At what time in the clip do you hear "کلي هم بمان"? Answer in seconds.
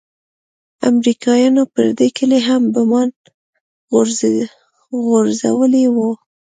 2.17-3.09